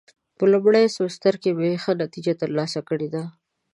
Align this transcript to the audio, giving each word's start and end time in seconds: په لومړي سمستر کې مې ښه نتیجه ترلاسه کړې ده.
په 0.37 0.43
لومړي 0.51 0.83
سمستر 0.97 1.33
کې 1.41 1.49
مې 1.59 1.71
ښه 1.83 1.91
نتیجه 2.03 2.33
ترلاسه 2.41 2.79
کړې 2.89 3.07
ده. 3.13 3.23